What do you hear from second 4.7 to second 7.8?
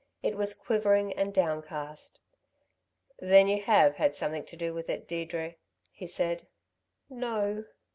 with it, Deirdre," he said. "No."